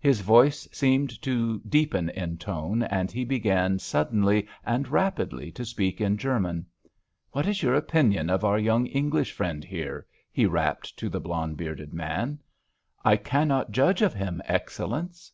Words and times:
His 0.00 0.22
voice 0.22 0.66
seemed 0.72 1.22
to 1.22 1.60
deepen 1.60 2.08
in 2.08 2.36
tone, 2.38 2.82
and 2.82 3.12
he 3.12 3.24
began 3.24 3.78
suddenly 3.78 4.48
and 4.66 4.88
rapidly 4.88 5.52
to 5.52 5.64
speak 5.64 6.00
in 6.00 6.16
German. 6.16 6.66
"What 7.30 7.46
is 7.46 7.62
your 7.62 7.74
opinion 7.76 8.28
of 8.28 8.42
our 8.42 8.58
young 8.58 8.86
English 8.88 9.30
friend 9.30 9.62
here?" 9.62 10.04
he 10.32 10.46
rapped 10.46 10.96
to 10.96 11.08
the 11.08 11.20
blond 11.20 11.58
bearded 11.58 11.94
man. 11.94 12.40
"I 13.04 13.18
cannot 13.18 13.70
judge 13.70 14.02
of 14.02 14.14
him, 14.14 14.42
Excellence." 14.46 15.30